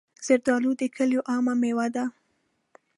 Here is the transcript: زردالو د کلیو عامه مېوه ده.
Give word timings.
زردالو 0.25 0.71
د 0.79 0.83
کلیو 0.95 1.21
عامه 1.31 1.53
مېوه 1.61 1.87
ده. 1.95 2.05